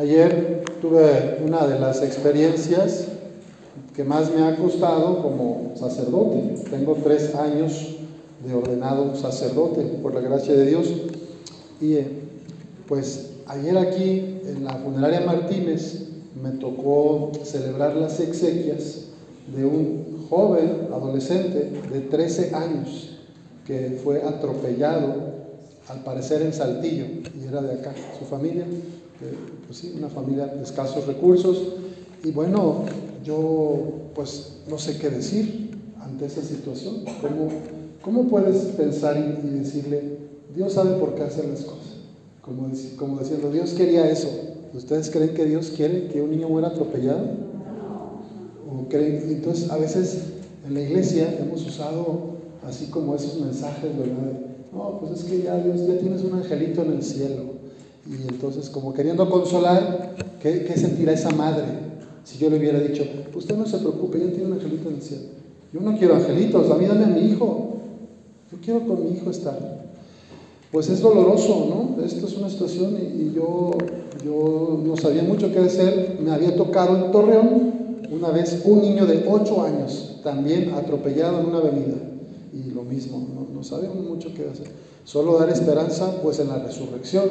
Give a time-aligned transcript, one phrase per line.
[0.00, 3.04] Ayer tuve una de las experiencias
[3.94, 6.54] que más me ha costado como sacerdote.
[6.70, 7.98] Tengo tres años
[8.42, 10.86] de ordenado sacerdote, por la gracia de Dios.
[11.82, 12.08] Y eh,
[12.88, 16.06] pues ayer aquí en la funeraria Martínez
[16.42, 19.08] me tocó celebrar las exequias
[19.54, 23.18] de un joven adolescente de 13 años
[23.66, 25.40] que fue atropellado,
[25.88, 28.64] al parecer en Saltillo, y era de acá, su familia,
[29.66, 31.58] pues sí, una familia de escasos recursos.
[32.24, 32.84] Y bueno,
[33.24, 35.70] yo pues no sé qué decir
[36.00, 37.04] ante esa situación.
[37.20, 37.48] ¿Cómo,
[38.02, 40.18] cómo puedes pensar y, decirle,
[40.54, 41.96] Dios sabe por qué hacer las cosas?
[42.42, 44.28] Como, como diciendo, Dios quería eso.
[44.74, 47.26] ¿Ustedes creen que Dios quiere que un niño muera atropellado?
[48.68, 49.22] ¿O creen?
[49.28, 50.18] Entonces, a veces
[50.66, 54.32] en la iglesia hemos usado así como esos mensajes, ¿verdad?
[54.72, 57.59] No, pues es que ya Dios, ya tienes un angelito en el cielo.
[58.10, 61.64] Y entonces, como queriendo consolar, ¿qué, qué sentirá esa madre?
[62.24, 65.02] Si yo le hubiera dicho, usted no se preocupe, ya tiene un angelito en el
[65.02, 65.22] cielo.
[65.72, 67.76] Yo no quiero angelitos, a mí dame a mi hijo.
[68.50, 69.80] Yo quiero con mi hijo estar.
[70.72, 72.04] Pues es doloroso, ¿no?
[72.04, 73.70] Esto es una situación y, yo,
[74.24, 76.18] yo no sabía mucho qué hacer.
[76.20, 77.72] Me había tocado en Torreón
[78.10, 81.96] una vez un niño de 8 años, también atropellado en una avenida.
[82.52, 84.66] Y lo mismo, no, no sabemos mucho qué hacer.
[85.04, 87.24] Solo dar esperanza pues en la resurrección,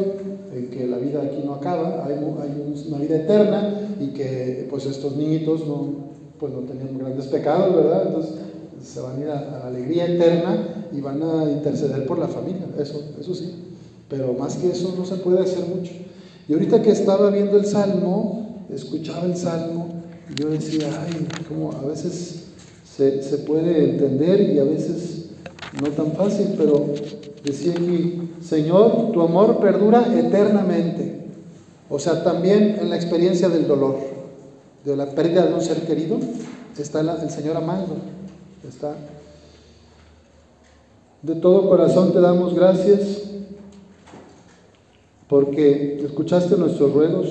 [0.53, 5.15] en que la vida aquí no acaba, hay, una vida eterna y que pues estos
[5.15, 6.09] niñitos no,
[6.39, 8.07] pues no tenían grandes pecados, ¿verdad?
[8.07, 8.31] Entonces
[8.83, 12.65] se van a ir a, la alegría eterna y van a interceder por la familia,
[12.79, 13.53] eso, eso sí.
[14.07, 15.91] Pero más que eso no se puede hacer mucho.
[16.47, 19.87] Y ahorita que estaba viendo el Salmo, escuchaba el Salmo,
[20.35, 22.45] yo decía, ay, como a veces
[22.83, 25.18] se, se puede entender y a veces
[25.73, 26.87] no tan fácil, pero
[27.43, 31.19] decía aquí, Señor, tu amor perdura eternamente.
[31.89, 33.97] O sea, también en la experiencia del dolor,
[34.83, 36.17] de la pérdida de un ser querido,
[36.77, 37.95] está el Señor amando.
[38.67, 38.95] Está.
[41.21, 43.23] De todo corazón te damos gracias
[45.27, 47.27] porque escuchaste nuestros ruegos,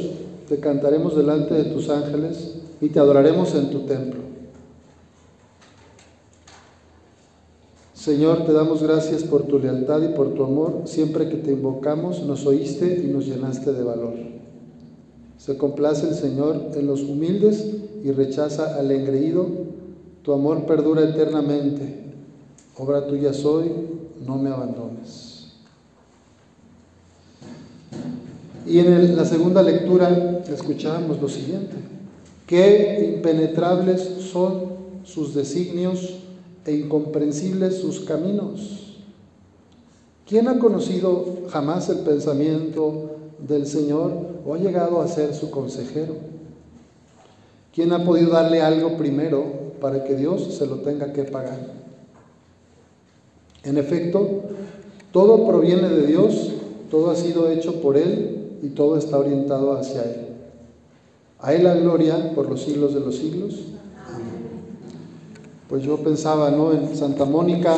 [0.48, 4.20] te cantaremos delante de tus ángeles y te adoraremos en tu templo.
[7.98, 10.82] Señor, te damos gracias por tu lealtad y por tu amor.
[10.84, 14.14] Siempre que te invocamos, nos oíste y nos llenaste de valor.
[15.36, 17.66] Se complace el Señor en los humildes
[18.04, 19.48] y rechaza al engreído.
[20.22, 22.04] Tu amor perdura eternamente.
[22.76, 23.72] Obra tuya soy,
[24.24, 25.54] no me abandones.
[28.64, 31.74] Y en la segunda lectura escuchamos lo siguiente.
[32.46, 36.27] Qué impenetrables son sus designios
[36.68, 38.98] e incomprensibles sus caminos.
[40.26, 44.12] ¿Quién ha conocido jamás el pensamiento del Señor
[44.46, 46.16] o ha llegado a ser su consejero?
[47.74, 49.44] ¿Quién ha podido darle algo primero
[49.80, 51.58] para que Dios se lo tenga que pagar?
[53.64, 54.42] En efecto,
[55.10, 56.52] todo proviene de Dios,
[56.90, 60.26] todo ha sido hecho por Él y todo está orientado hacia Él.
[61.40, 63.54] A Él la gloria por los siglos de los siglos
[65.68, 66.72] pues yo pensaba ¿no?
[66.72, 67.76] en Santa Mónica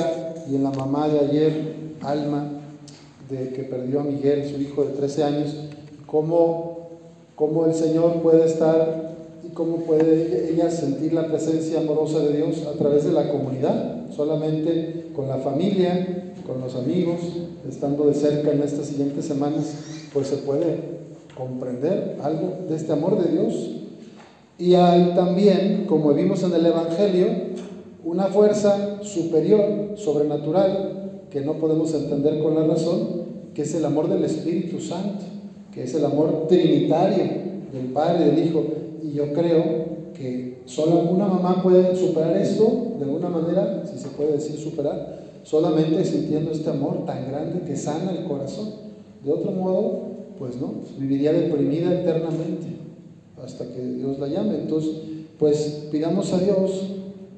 [0.50, 2.48] y en la mamá de ayer, Alma,
[3.28, 5.54] de que perdió a Miguel, su hijo de 13 años,
[6.06, 6.88] cómo,
[7.34, 9.14] cómo el Señor puede estar
[9.44, 14.10] y cómo puede ella sentir la presencia amorosa de Dios a través de la comunidad,
[14.14, 17.20] solamente con la familia, con los amigos,
[17.68, 19.74] estando de cerca en estas siguientes semanas,
[20.12, 21.00] pues se puede
[21.36, 23.70] comprender algo de este amor de Dios.
[24.58, 27.28] Y hay también, como vimos en el Evangelio,
[28.04, 31.00] una fuerza superior, sobrenatural,
[31.30, 33.20] que no podemos entender con la razón,
[33.54, 35.24] que es el amor del Espíritu Santo,
[35.72, 37.24] que es el amor trinitario
[37.72, 38.64] del Padre del Hijo.
[39.02, 39.62] Y yo creo
[40.14, 45.20] que solo una mamá puede superar esto, de alguna manera, si se puede decir superar,
[45.44, 48.68] solamente sintiendo este amor tan grande que sana el corazón.
[49.24, 50.00] De otro modo,
[50.38, 52.66] pues no, viviría deprimida eternamente
[53.42, 54.56] hasta que Dios la llame.
[54.56, 54.92] Entonces,
[55.38, 56.82] pues pidamos a Dios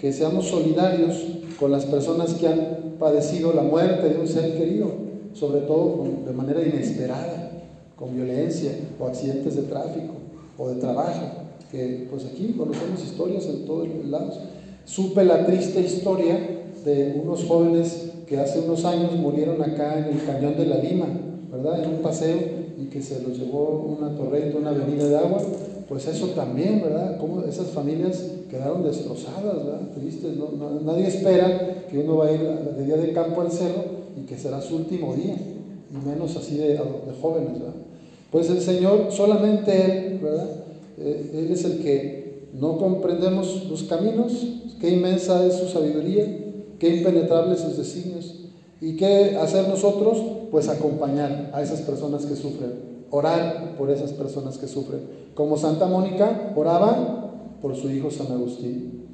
[0.02, 1.14] que seamos solidarios
[1.60, 4.90] con las personas que han padecido la muerte de un ser querido,
[5.32, 7.62] sobre todo de manera inesperada,
[7.94, 10.14] con violencia o accidentes de tráfico
[10.58, 11.20] o de trabajo,
[11.70, 14.40] que pues aquí conocemos historias en todos lados.
[14.86, 16.36] Supe la triste historia
[16.84, 21.06] de unos jóvenes que hace unos años murieron acá en el cañón de la Lima,
[21.48, 21.84] ¿verdad?
[21.84, 22.38] En un paseo
[22.76, 25.38] y que se los llevó una torrente, una avenida de agua
[25.92, 27.18] pues eso también, ¿verdad?
[27.18, 29.80] Como esas familias quedaron destrozadas, ¿verdad?
[29.94, 30.32] Tristes,
[30.86, 33.84] nadie espera que uno va a ir de día de campo al cerro
[34.16, 36.78] y que será su último día, y menos así de, de
[37.20, 37.74] jóvenes, ¿verdad?
[38.30, 40.48] Pues el Señor, solamente Él, ¿verdad?
[40.96, 44.32] Eh, él es el que no comprendemos los caminos,
[44.80, 46.24] qué inmensa es su sabiduría,
[46.78, 48.36] qué impenetrables sus designios.
[48.80, 50.22] ¿Y qué hacer nosotros?
[50.50, 55.02] Pues acompañar a esas personas que sufren, orar por esas personas que sufren.
[55.34, 57.30] Como Santa Mónica oraba
[57.60, 59.06] por su hijo San Agustín.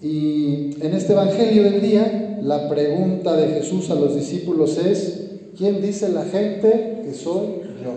[0.00, 5.82] Y en este Evangelio del día, la pregunta de Jesús a los discípulos es, ¿quién
[5.82, 7.92] dice la gente que soy yo?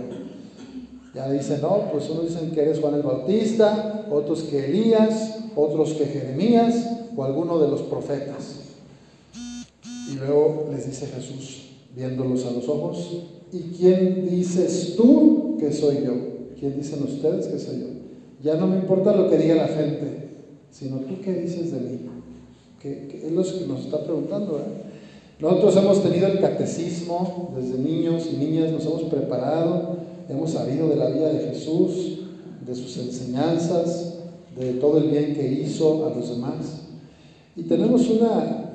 [1.14, 5.94] Ya dicen, no, pues unos dicen que eres Juan el Bautista, otros que Elías, otros
[5.94, 8.62] que Jeremías o alguno de los profetas.
[10.12, 13.24] Y luego les dice Jesús, viéndolos a los ojos,
[13.54, 16.14] ¿y quién dices tú que soy yo?
[16.60, 17.88] ¿Quién dicen ustedes que soy yo?
[18.44, 20.30] Ya no me importa lo que diga la gente,
[20.72, 22.00] sino tú qué dices de mí.
[22.82, 24.60] Que, es lo que nos está preguntando.
[25.40, 30.96] Nosotros hemos tenido el catecismo desde niños y niñas, nos hemos preparado hemos sabido de
[30.96, 32.20] la vida de Jesús,
[32.66, 34.16] de sus enseñanzas,
[34.58, 36.82] de todo el bien que hizo a los demás.
[37.56, 38.10] Y tenemos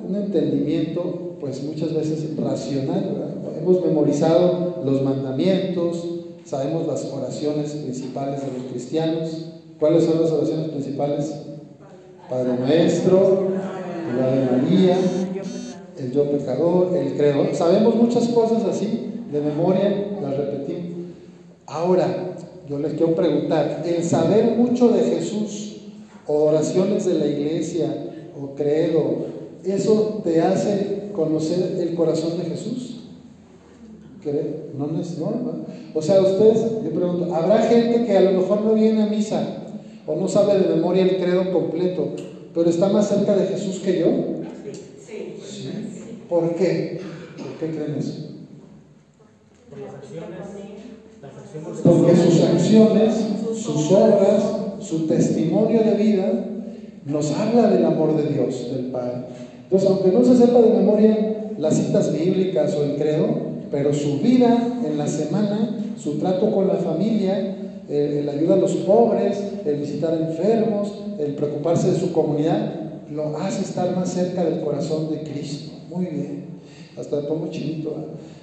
[0.07, 3.33] un entendimiento, pues muchas veces racional.
[3.59, 6.03] Hemos memorizado los mandamientos,
[6.45, 9.45] sabemos las oraciones principales de los cristianos.
[9.79, 11.33] ¿Cuáles son las oraciones principales?
[12.29, 13.47] Padre Nuestro,
[14.17, 14.97] la de María,
[15.97, 17.47] el yo pecador, el creador.
[17.53, 20.89] Sabemos muchas cosas así, de memoria, las repetimos.
[21.65, 22.35] Ahora,
[22.69, 25.77] yo les quiero preguntar, el saber mucho de Jesús,
[26.27, 27.87] o oraciones de la iglesia,
[28.39, 29.25] o credo,
[29.63, 32.95] ¿eso te hace conocer el corazón de Jesús?
[34.77, 38.73] No, no, no, O sea, ustedes, yo pregunto, ¿habrá gente que a lo mejor no
[38.73, 39.63] viene a misa
[40.05, 42.09] o no sabe de memoria el credo completo,
[42.53, 44.07] pero está más cerca de Jesús que yo?
[45.05, 45.35] Sí.
[45.43, 45.69] ¿Sí?
[46.27, 46.99] ¿Por qué?
[47.37, 48.27] ¿Por qué creen eso?
[49.69, 50.69] Por las acciones
[51.83, 53.15] porque sus acciones,
[53.55, 54.43] sus obras,
[54.79, 56.45] su testimonio de vida
[57.05, 59.25] nos habla del amor de Dios, del Padre.
[59.63, 63.27] Entonces, aunque no se sepa de memoria las citas bíblicas o el credo,
[63.71, 67.55] pero su vida en la semana, su trato con la familia,
[67.89, 72.73] el, ayuda a los pobres, el visitar enfermos, el preocuparse de su comunidad,
[73.11, 75.71] lo hace estar más cerca del corazón de Cristo.
[75.89, 76.45] Muy bien.
[76.99, 77.95] Hasta me pongo chinito.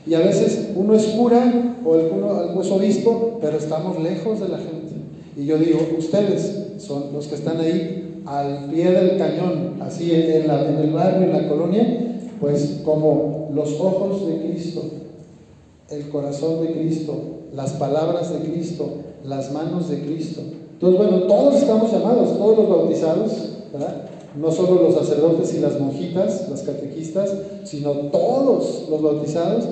[0.06, 4.58] Y a veces uno es cura o alguno, es obispo, pero estamos lejos de la
[4.58, 4.94] gente.
[5.37, 10.50] Y yo digo, ustedes son los que están ahí al pie del cañón, así en,
[10.50, 14.82] el barrio, en la colonia, pues como los ojos de Cristo,
[15.90, 17.14] el corazón de Cristo,
[17.55, 18.88] las palabras de Cristo,
[19.25, 20.43] las manos de Cristo.
[20.73, 23.32] Entonces, bueno, todos estamos llamados, todos los bautizados,
[24.37, 27.32] no solo los sacerdotes y las monjitas, las catequistas,
[27.64, 29.64] sino todos los bautizados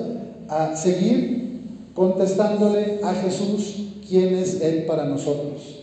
[0.47, 1.61] a seguir
[1.93, 5.81] contestándole a Jesús quién es Él para nosotros.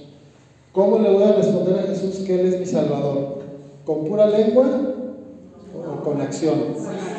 [0.73, 2.02] ¿Cómo le voy a responder a Jesús
[2.33, 3.39] Él es mi Salvador?
[3.85, 4.67] ¿Con pura lengua
[5.75, 6.55] o con acción?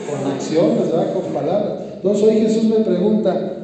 [0.10, 1.13] Con acción, ¿verdad?
[1.13, 1.81] Con palabras.
[1.95, 3.57] Entonces hoy Jesús me pregunta,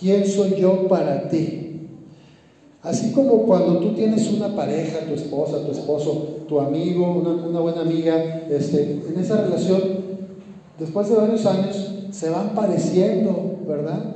[0.00, 1.68] ¿quién soy yo para ti?
[2.82, 7.82] Así como cuando tú tienes una pareja, tu esposa, tu esposo, tu amigo, una, buena
[7.82, 9.80] amiga, este, en esa relación,
[10.78, 14.14] después de varios años, se van pareciendo, ¿verdad?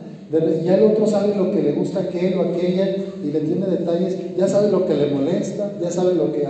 [0.65, 3.67] Ya el otro sabe lo que le gusta a aquel o aquella y le tiene
[3.67, 6.47] detalles, ya sabe lo que le molesta, ya sabe lo que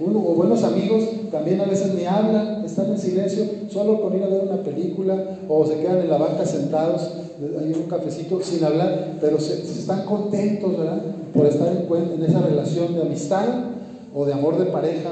[0.00, 4.22] uno, o buenos amigos también a veces ni hablan, están en silencio, solo con ir
[4.22, 8.64] a ver una película o se quedan en la banca sentados, en un cafecito sin
[8.64, 11.02] hablar, pero se, están contentos, ¿verdad?
[11.34, 13.46] Por estar en, esa relación de amistad
[14.14, 15.10] o de amor de pareja.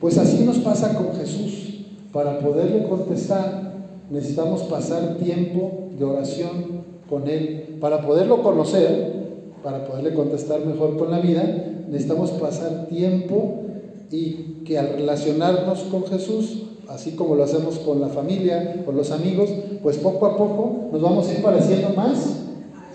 [0.00, 1.86] Pues así nos pasa con Jesús.
[2.12, 3.72] Para poderle contestar,
[4.10, 7.76] necesitamos pasar tiempo de oración con Él.
[7.80, 9.22] Para poderlo conocer,
[9.62, 11.42] para poderle contestar mejor con la vida,
[11.88, 13.62] necesitamos pasar tiempo
[14.10, 19.10] y que al relacionarnos con Jesús, así como lo hacemos con la familia, con los
[19.10, 19.50] amigos,
[19.82, 22.40] pues poco a poco nos vamos a ir pareciendo más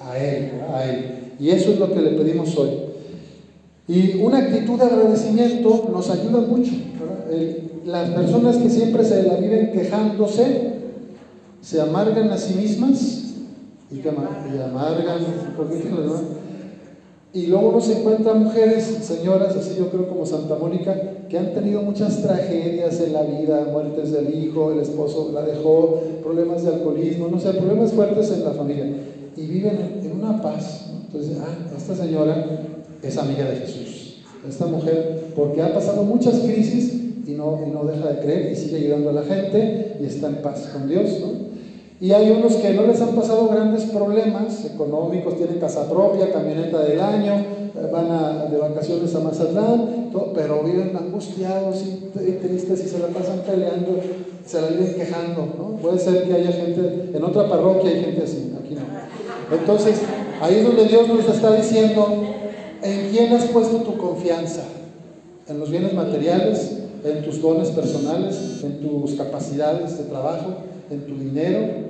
[0.04, 1.34] a Él, a Él.
[1.40, 2.70] Y eso es lo que le pedimos hoy.
[3.88, 6.72] Y una actitud de agradecimiento nos ayuda mucho.
[7.86, 10.74] las personas que siempre se la viven quejándose,
[11.62, 13.17] se amargan a sí mismas
[13.92, 15.22] y, que, y amargan,
[17.34, 20.96] y luego uno se encuentra mujeres, señoras, así yo creo como Santa Mónica,
[21.30, 26.02] que han tenido muchas tragedias en la vida, muertes del hijo, el esposo la dejó,
[26.24, 28.86] problemas de alcoholismo, no sé, problemas fuertes en la familia,
[29.36, 30.86] y viven en una paz.
[31.06, 32.44] Entonces, ah, esta señora
[33.04, 36.94] es amiga de Jesús, esta mujer, porque ha pasado muchas crisis
[37.28, 40.28] y no, y no deja de creer y sigue ayudando a la gente y está
[40.28, 41.47] en paz con Dios, ¿no?
[42.00, 46.80] Y hay unos que no les han pasado grandes problemas económicos, tienen casa propia, camioneta
[46.84, 52.88] del año, eh, van a, de vacaciones a Mazatlán, pero viven angustiados y, tristes y
[52.88, 54.00] se la pasan peleando,
[54.46, 55.48] se la viven quejando.
[55.58, 55.78] ¿no?
[55.78, 59.58] Puede ser que haya gente, en otra parroquia hay gente así, aquí no.
[59.58, 60.00] Entonces,
[60.40, 62.06] ahí es donde Dios nos está diciendo,
[62.84, 64.62] ¿en quién has puesto tu confianza?
[65.48, 66.78] ¿En los bienes materiales?
[67.04, 68.62] ¿En tus dones personales?
[68.64, 70.68] ¿En tus capacidades de trabajo?
[70.90, 71.88] ¿En tu dinero?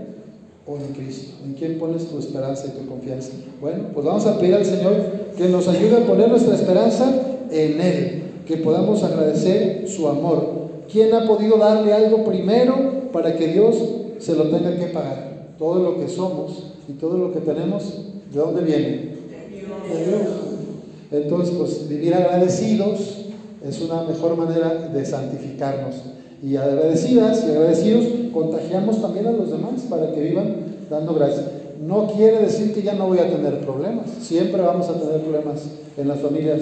[0.68, 1.34] o en Cristo?
[1.46, 3.32] ¿En quién pones tu esperanza y tu confianza?
[3.62, 4.96] Bueno, pues vamos a pedir al Señor
[5.38, 7.10] que nos ayude a poner nuestra esperanza
[7.50, 10.68] en Él, que podamos agradecer su amor.
[10.92, 13.78] ¿Quién ha podido darle algo primero para que Dios
[14.20, 15.56] se lo tenga que pagar?
[15.58, 18.02] Todo lo que somos y todo lo que tenemos,
[18.32, 18.88] ¿de dónde viene?
[18.88, 20.22] De Dios.
[21.12, 23.26] Entonces, pues vivir agradecidos
[23.66, 25.96] es una mejor manera de santificarnos.
[26.44, 30.56] Y agradecidas y agradecidos, contagiamos también a los demás para que vivan
[30.90, 31.46] dando gracias.
[31.86, 34.10] No quiere decir que ya no voy a tener problemas.
[34.22, 35.64] Siempre vamos a tener problemas
[35.98, 36.62] en las familias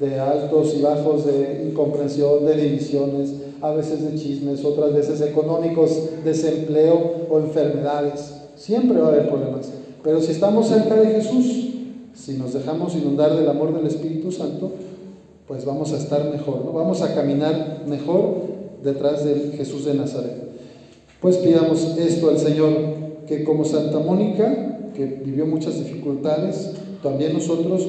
[0.00, 5.90] de altos y bajos, de incomprensión, de divisiones, a veces de chismes, otras veces económicos,
[6.24, 8.34] desempleo o enfermedades.
[8.56, 9.70] Siempre va a haber problemas.
[10.02, 11.70] Pero si estamos cerca de Jesús,
[12.14, 14.72] si nos dejamos inundar del amor del Espíritu Santo,
[15.46, 16.72] pues vamos a estar mejor, ¿no?
[16.72, 18.43] Vamos a caminar mejor
[18.84, 20.44] detrás de Jesús de Nazaret.
[21.20, 22.72] Pues pidamos esto al Señor,
[23.26, 26.72] que como Santa Mónica, que vivió muchas dificultades,
[27.02, 27.86] también nosotros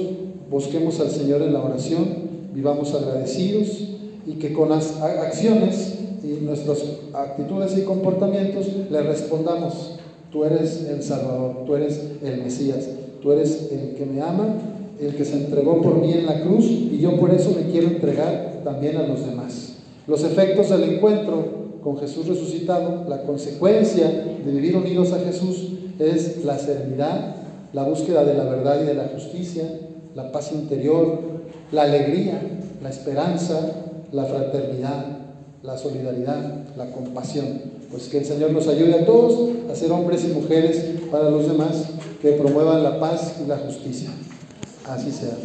[0.50, 2.06] busquemos al Señor en la oración,
[2.54, 3.90] vivamos agradecidos
[4.26, 6.84] y que con las acciones y nuestras
[7.14, 10.00] actitudes y comportamientos le respondamos,
[10.32, 12.88] tú eres el Salvador, tú eres el Mesías,
[13.22, 14.48] tú eres el que me ama,
[15.00, 17.88] el que se entregó por mí en la cruz y yo por eso me quiero
[17.88, 19.75] entregar también a los demás.
[20.08, 26.44] Los efectos del encuentro con Jesús resucitado, la consecuencia de vivir unidos a Jesús es
[26.44, 27.36] la serenidad,
[27.74, 29.64] la búsqueda de la verdad y de la justicia,
[30.16, 31.20] la paz interior,
[31.72, 32.42] la alegría,
[32.82, 33.60] la esperanza,
[34.12, 35.06] la fraternidad,
[35.64, 37.62] la solidaridad, la compasión.
[37.92, 41.48] Pues que el Señor nos ayude a todos a ser hombres y mujeres para los
[41.48, 41.86] demás
[42.22, 44.10] que promuevan la paz y la justicia.
[44.88, 45.36] Así sea.